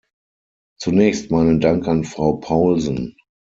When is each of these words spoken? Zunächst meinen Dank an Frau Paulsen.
Zunächst 0.79 1.29
meinen 1.29 1.59
Dank 1.59 1.87
an 1.87 2.03
Frau 2.05 2.37
Paulsen. 2.37 3.15